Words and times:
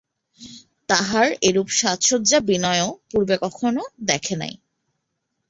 তাহার 0.89 1.27
এরূপ 1.41 1.67
সাজসজ্জা 1.79 2.39
বিনয়ও 2.49 2.89
পূর্বে 3.09 3.35
কখনো 3.43 3.81
দেখে 4.09 4.35
নাই। 4.41 4.53